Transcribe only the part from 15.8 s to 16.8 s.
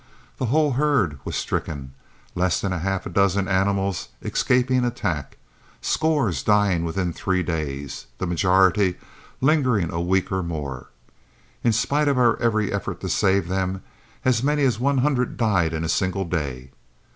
a single day.